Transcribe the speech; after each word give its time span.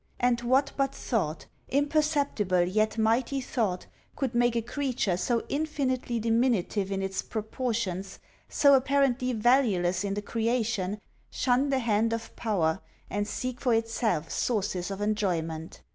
And 0.19 0.41
what 0.41 0.71
but 0.75 0.95
thought, 0.95 1.45
imperceptible 1.69 2.63
yet 2.63 2.97
mighty 2.97 3.39
thought, 3.39 3.85
could 4.15 4.33
make 4.33 4.55
a 4.55 4.61
creature 4.63 5.15
so 5.15 5.43
infinitely 5.47 6.19
diminutive 6.19 6.91
in 6.91 7.03
its 7.03 7.21
proportions, 7.21 8.17
so 8.49 8.73
apparently 8.73 9.31
valueless 9.31 10.03
in 10.03 10.15
the 10.15 10.23
creation, 10.23 10.99
shun 11.29 11.69
the 11.69 11.77
hand 11.77 12.13
of 12.13 12.35
power, 12.35 12.81
and 13.11 13.27
seek 13.27 13.61
for 13.61 13.75
itself 13.75 14.31
sources 14.31 14.89
of 14.89 15.01
enjoyment? 15.01 15.83